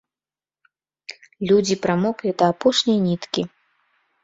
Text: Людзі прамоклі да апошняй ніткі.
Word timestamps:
Людзі 1.51 1.75
прамоклі 1.85 2.35
да 2.41 2.49
апошняй 2.55 2.99
ніткі. 3.07 3.47